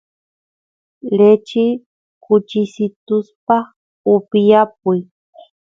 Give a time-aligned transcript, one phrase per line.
[1.17, 1.63] lechi
[2.23, 3.65] kuchisituspaq
[4.13, 4.99] upiyapuy